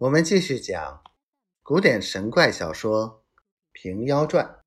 [0.00, 1.02] 我们继续讲
[1.62, 3.22] 古典神怪小说
[3.72, 4.62] 《平妖传》。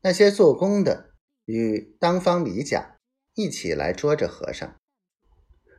[0.00, 1.12] 那些做工的
[1.44, 3.00] 与当方李甲
[3.34, 4.76] 一起来捉着和尚，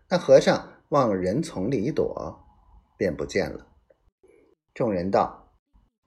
[0.10, 2.46] 那和尚往人丛里躲，
[2.97, 3.71] 便不见了。
[4.73, 5.55] 众人道：“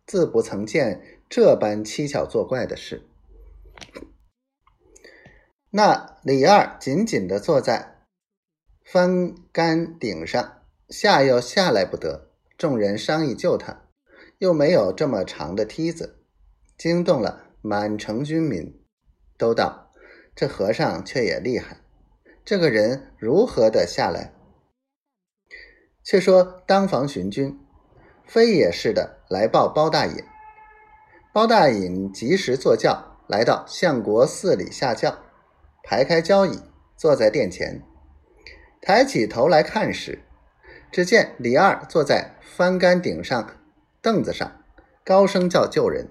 [0.04, 3.08] 自不曾见这般蹊跷作怪的事。”
[5.72, 8.04] 那李二紧紧的坐在
[8.84, 10.58] 翻杆顶上。
[10.90, 13.84] 下又下来不得，众人商议救他，
[14.38, 16.18] 又没有这么长的梯子，
[16.76, 18.76] 惊动了满城军民，
[19.38, 19.92] 都道
[20.34, 21.76] 这和尚却也厉害，
[22.44, 24.34] 这个人如何的下来？
[26.02, 27.56] 却说当房巡军，
[28.26, 30.24] 飞也似的来报包大隐，
[31.32, 35.20] 包大隐及时坐轿来到相国寺里下轿，
[35.84, 36.58] 排开交椅，
[36.96, 37.80] 坐在殿前，
[38.82, 40.24] 抬起头来看时。
[40.92, 43.56] 只见李二坐在翻杆顶上
[44.02, 44.50] 凳子上，
[45.04, 46.08] 高声叫救人。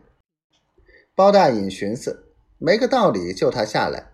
[1.14, 4.14] 包大隐寻思没个道理，救他下来，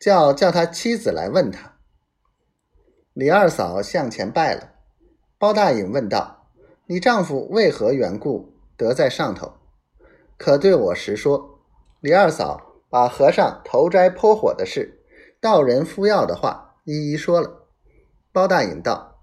[0.00, 1.74] 叫叫他妻子来问他。
[3.12, 4.72] 李二嫂向前拜了。
[5.38, 6.48] 包大隐问道
[6.86, 9.52] ：“你丈夫为何缘故得在上头？
[10.38, 11.60] 可对我实说。”
[12.00, 15.04] 李二嫂把和尚投斋泼火的事、
[15.40, 17.66] 道人敷药的话一一说了。
[18.32, 19.17] 包大隐道。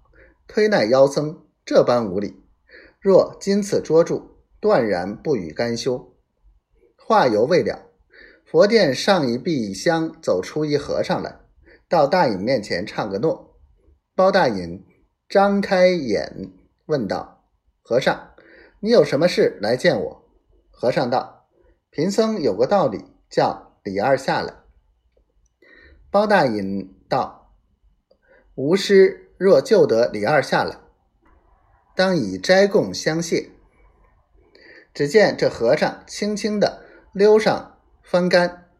[0.48, 2.42] 推奈妖僧这般无礼，
[3.00, 6.14] 若今次捉住，断然不予甘休。
[6.96, 7.90] 话犹未了，
[8.44, 11.40] 佛殿上一壁香走出一和尚来，
[11.88, 13.58] 到大隐面前唱个诺。
[14.14, 14.84] 包大隐
[15.28, 16.52] 张开眼
[16.86, 17.44] 问道
[17.82, 18.30] ：“和尚，
[18.80, 20.24] 你有什么事来见我？”
[20.70, 21.48] 和尚道
[21.90, 24.54] ：“贫僧有个道理，叫李二下来。”
[26.10, 27.52] 包大隐道
[28.54, 30.78] ：“吾师。”若救得李二下来，
[31.94, 33.50] 当以斋供相谢。
[34.94, 38.70] 只见这和尚轻轻的溜上翻杆，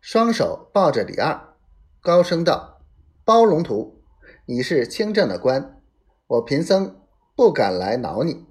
[0.00, 1.54] 双手抱着李二，
[2.00, 2.80] 高声道
[3.26, 4.00] ：“包龙图，
[4.46, 5.80] 你是清正的官，
[6.28, 7.00] 我贫僧
[7.34, 8.46] 不敢来挠你。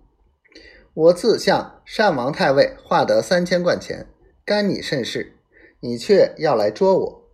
[0.94, 4.10] 我自向单王太尉化得三千贯钱，
[4.44, 5.38] 干你甚事，
[5.80, 7.30] 你却要来捉我，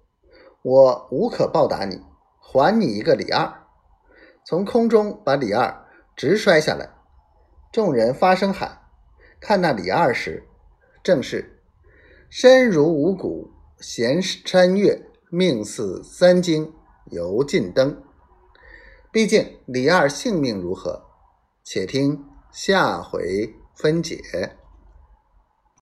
[0.61, 1.99] 我无可报答你，
[2.39, 3.61] 还你一个李二。”
[4.45, 6.89] 从空中把李二直摔下来，
[7.71, 8.81] 众人发声喊
[9.39, 10.43] ：“看那李二时，
[11.01, 11.61] 正是
[12.29, 16.73] 身如五谷，衔山岳，命似三经，
[17.05, 18.03] 犹尽灯。”
[19.11, 21.05] 毕竟李二性命如何？
[21.63, 24.19] 且听下回分解。